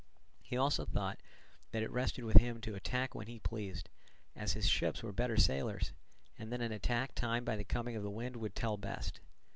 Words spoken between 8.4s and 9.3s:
tell best.